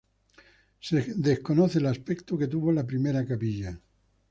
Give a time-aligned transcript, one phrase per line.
[0.79, 3.79] Se desconoce el aspecto que tuvo la primera capilla.